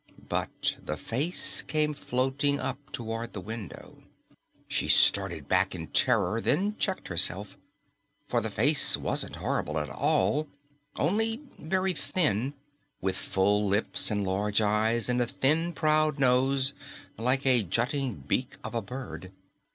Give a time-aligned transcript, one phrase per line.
[0.29, 4.01] But the face came floating up toward the window.
[4.67, 7.55] She started back in terror, then checked herself.
[8.25, 10.47] For the face wasn't horrible at all,
[10.97, 12.55] only very thin,
[12.99, 16.73] with full lips and large eyes and a thin proud nose
[17.19, 19.31] like the jutting beak of a bird.